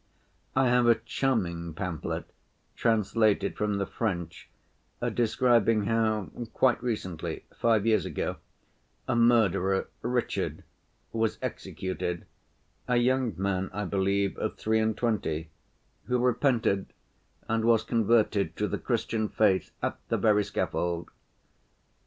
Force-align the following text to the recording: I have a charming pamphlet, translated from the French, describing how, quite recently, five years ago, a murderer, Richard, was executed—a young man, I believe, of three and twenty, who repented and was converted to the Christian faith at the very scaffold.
I 0.55 0.65
have 0.69 0.87
a 0.87 0.95
charming 0.95 1.75
pamphlet, 1.75 2.25
translated 2.75 3.55
from 3.55 3.77
the 3.77 3.85
French, 3.85 4.49
describing 5.13 5.83
how, 5.83 6.31
quite 6.53 6.81
recently, 6.81 7.45
five 7.55 7.85
years 7.85 8.03
ago, 8.03 8.37
a 9.07 9.15
murderer, 9.15 9.89
Richard, 10.01 10.63
was 11.13 11.37
executed—a 11.43 12.97
young 12.97 13.35
man, 13.37 13.69
I 13.71 13.85
believe, 13.85 14.39
of 14.39 14.57
three 14.57 14.79
and 14.79 14.97
twenty, 14.97 15.51
who 16.05 16.17
repented 16.17 16.87
and 17.47 17.63
was 17.63 17.83
converted 17.83 18.55
to 18.57 18.67
the 18.67 18.79
Christian 18.79 19.29
faith 19.29 19.69
at 19.83 19.99
the 20.09 20.17
very 20.17 20.43
scaffold. 20.43 21.09